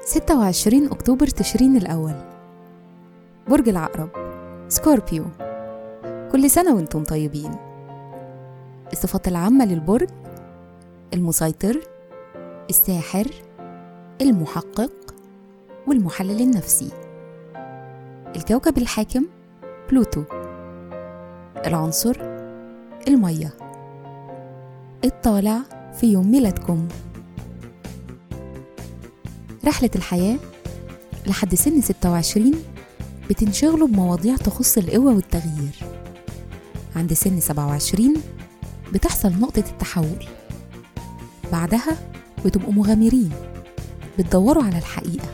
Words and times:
ستة 0.00 0.38
وعشرين 0.38 0.86
أكتوبر 0.86 1.26
تشرين 1.26 1.76
الأول. 1.76 2.14
برج 3.48 3.68
العقرب 3.68 4.08
Scorpio. 4.68 5.24
كل 6.32 6.50
سنة 6.50 6.74
وأنتم 6.74 7.04
طيبين. 7.04 7.54
الصفات 8.92 9.28
العامة 9.28 9.64
للبرج 9.64 10.08
المسيطر 11.14 11.80
الساحر 12.70 13.26
المحقق 14.20 14.92
والمحلل 15.86 16.40
النفسي. 16.40 16.90
الكوكب 18.36 18.78
الحاكم 18.78 19.26
بلوتو. 19.90 20.22
العنصر 21.66 22.29
المية. 23.08 23.54
الطالع 25.04 25.58
في 26.00 26.06
يوم 26.12 26.30
ميلادكم. 26.30 26.88
رحلة 29.64 29.90
الحياة 29.96 30.36
لحد 31.26 31.54
سن 31.54 31.80
26 31.80 32.54
بتنشغلوا 33.30 33.88
بمواضيع 33.88 34.36
تخص 34.36 34.78
القوة 34.78 35.14
والتغيير. 35.14 35.74
عند 36.96 37.12
سن 37.12 37.40
27 37.40 38.14
بتحصل 38.92 39.32
نقطة 39.40 39.64
التحول. 39.70 40.26
بعدها 41.52 41.96
بتبقوا 42.44 42.72
مغامرين 42.72 43.30
بتدوروا 44.18 44.62
على 44.62 44.78
الحقيقة 44.78 45.28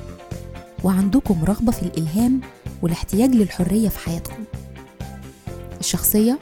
وعندكم 0.84 1.44
رغبة 1.44 1.72
في 1.72 1.82
الإلهام 1.82 2.40
والاحتياج 2.82 3.30
للحرية 3.30 3.88
في 3.88 3.98
حياتكم. 3.98 4.44
الشخصية 5.80 6.38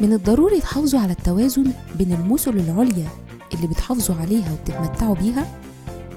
من 0.00 0.12
الضروري 0.12 0.60
تحافظوا 0.60 1.00
على 1.00 1.12
التوازن 1.12 1.72
بين 1.98 2.12
المثل 2.12 2.50
العليا 2.50 3.08
اللي 3.54 3.66
بتحافظوا 3.66 4.16
عليها 4.16 4.52
وبتتمتعوا 4.52 5.14
بيها 5.14 5.46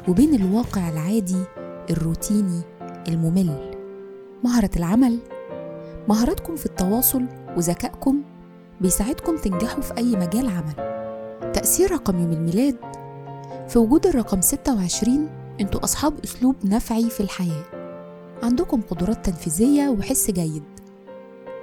وبين 0.08 0.36
الواقع 0.36 0.90
العادي 0.90 1.44
الروتيني 1.90 2.62
الممل. 3.08 3.72
مهارة 4.44 4.70
العمل 4.78 5.20
مهاراتكم 6.08 6.56
في 6.56 6.66
التواصل 6.66 7.26
وذكائكم 7.58 8.22
بيساعدكم 8.82 9.38
تنجحوا 9.38 9.82
في 9.82 9.98
أي 9.98 10.16
مجال 10.16 10.48
عمل. 10.48 10.76
تأثير 11.54 11.92
رقم 11.92 12.20
يوم 12.20 12.32
الميلاد 12.32 12.76
في 13.68 13.80
وجود 13.80 14.08
الرقم 14.08 14.42
26 14.42 15.30
أنتوا 15.62 15.84
أصحاب 15.84 16.14
أسلوب 16.24 16.56
نفعي 16.64 17.10
في 17.10 17.20
الحياة. 17.20 17.64
عندكم 18.44 18.82
قدرات 18.82 19.26
تنفيذية 19.26 19.90
وحس 19.90 20.32
جيد. 20.32 20.64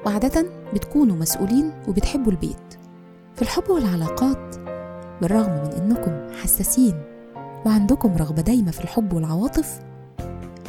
وعادة 0.06 0.46
بتكونوا 0.74 1.16
مسؤولين 1.16 1.72
وبتحبوا 1.88 2.32
البيت. 2.32 2.56
في 3.36 3.42
الحب 3.42 3.70
والعلاقات 3.70 4.56
بالرغم 5.22 5.50
من 5.50 5.72
إنكم 5.72 6.36
حساسين 6.42 7.02
وعندكم 7.66 8.16
رغبة 8.16 8.42
دايمة 8.42 8.70
في 8.70 8.80
الحب 8.84 9.12
والعواطف 9.12 9.78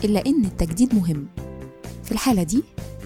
إلا 0.04 0.26
إن 0.26 0.46
التجديد 0.46 0.96
مهم. 0.96 1.28
في 2.04 2.12
الحالة 2.12 2.44
دي 2.44 2.64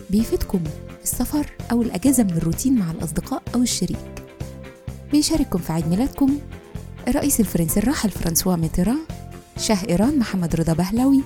بيفيدكم 0.10 0.60
السفر 1.04 1.46
أو 1.72 1.82
الأجازة 1.82 2.24
من 2.24 2.32
الروتين 2.32 2.80
مع 2.80 2.92
الأصدقاء 2.92 3.42
أو 3.56 3.62
الشريك. 3.62 4.24
بيشارككم 5.12 5.60
في 5.60 5.74
عيد 5.74 5.88
ميلادكم 5.88 6.38
الرئيس 7.08 7.40
الفرنسي 7.40 7.80
الراحل 7.80 8.10
فرانسوا 8.10 8.56
ميتيران 8.56 8.98
شاه 9.58 9.78
إيران 9.90 10.20
محمد 10.20 10.56
رضا 10.56 10.74
بهلوي 10.74 11.22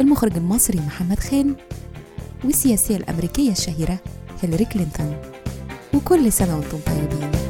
المخرج 0.00 0.36
المصري 0.36 0.78
محمد 0.80 1.18
خان 1.20 1.54
والسياسية 2.44 2.96
الأمريكية 2.96 3.50
الشهيرة 3.50 3.98
هيلاري 4.42 4.64
كلينتون. 4.64 5.16
وكل 5.94 6.32
سنة 6.32 6.56
وأنتم 6.58 6.78
طيبين. 6.86 7.43